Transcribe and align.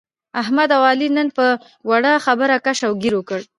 احمد 0.41 0.69
او 0.77 0.81
علي 0.91 1.07
نن 1.17 1.27
په 1.37 1.45
وړه 1.89 2.11
خبره 2.25 2.55
کش 2.65 2.79
او 2.87 2.93
ګیر 3.01 3.13
وکړ. 3.17 3.39